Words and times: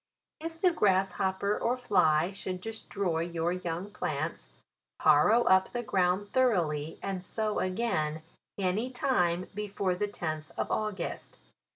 If 0.39 0.59
the 0.59 0.71
grasshopper 0.71 1.55
or 1.59 1.77
fly 1.77 2.31
should 2.31 2.59
destroy 2.59 3.19
your 3.19 3.51
young 3.51 3.91
plants, 3.91 4.47
harrow 5.01 5.43
up 5.43 5.69
the 5.73 5.83
ground 5.83 6.33
thoroughly, 6.33 6.97
and 7.03 7.23
sow 7.23 7.59
again, 7.59 8.23
any 8.57 8.89
time 8.89 9.47
before 9.53 9.93
the 9.93 10.07
tenth 10.07 10.51
of 10.57 10.71
August. 10.71 11.37